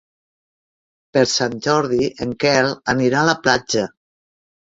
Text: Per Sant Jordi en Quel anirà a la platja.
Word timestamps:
Per 1.17 1.21
Sant 1.31 1.57
Jordi 1.65 2.07
en 2.27 2.33
Quel 2.45 2.71
anirà 2.95 3.21
a 3.21 3.29
la 3.29 3.37
platja. 3.45 3.87